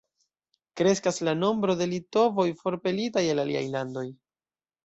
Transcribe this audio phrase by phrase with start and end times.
[0.79, 4.09] Kreskas la nombro de litovoj forpelitaj el aliaj landoj.